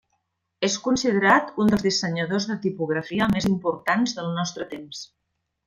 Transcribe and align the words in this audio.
És 0.67 0.77
considerat 0.85 1.51
un 1.65 1.69
dels 1.73 1.83
dissenyadors 1.87 2.47
de 2.53 2.57
tipografia 2.65 3.29
més 3.35 3.49
importants 3.53 4.17
del 4.21 4.33
nostre 4.41 4.69
temps. 4.77 5.07